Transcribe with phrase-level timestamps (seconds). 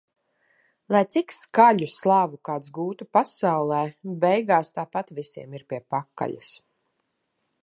[0.95, 3.83] Lai cik skaļu slavu kāds gūtu pasaulē-
[4.27, 6.57] beigās tāpat visiem ir pie pakaļas.